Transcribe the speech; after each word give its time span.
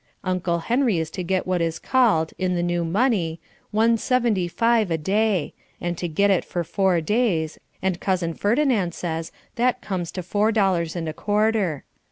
Uncle 0.23 0.57
Henry 0.57 0.97
is 0.97 1.11
to 1.11 1.21
get 1.23 1.45
what 1.45 1.61
is 1.61 1.77
called, 1.77 2.33
in 2.39 2.55
the 2.55 2.63
new 2.63 2.83
money, 2.83 3.39
one 3.69 3.97
seventy 3.99 4.47
five 4.47 4.89
a 4.89 4.97
day, 4.97 5.53
and 5.79 5.95
to 5.95 6.07
get 6.07 6.31
it 6.31 6.43
for 6.43 6.63
four 6.63 6.99
days, 7.01 7.59
and 7.83 7.99
Cousin 8.01 8.33
Ferdinand 8.33 8.95
says 8.95 9.31
that 9.57 9.79
comes 9.83 10.11
to 10.13 10.23
four 10.23 10.51
dollars 10.51 10.95
and 10.95 11.07
a 11.07 11.13
quarter. 11.13 11.83